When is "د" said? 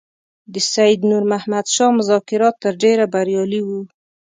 0.53-0.55